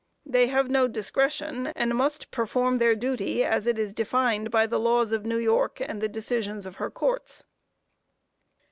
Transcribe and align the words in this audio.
They 0.25 0.47
have 0.47 0.71
no 0.71 0.87
discretion, 0.87 1.67
and 1.75 1.93
must 1.95 2.31
perform 2.31 2.79
their 2.79 2.95
duty, 2.95 3.43
as 3.45 3.67
it 3.67 3.77
is 3.77 3.93
defined 3.93 4.49
by 4.49 4.65
the 4.65 4.79
laws 4.79 5.11
of 5.11 5.27
New 5.27 5.37
York 5.37 5.79
and 5.79 6.01
the 6.01 6.09
decisions 6.09 6.65
of 6.65 6.77
her 6.77 6.89
Courts. 6.89 7.45